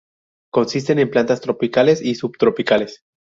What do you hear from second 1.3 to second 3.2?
tropicales y subtropicales.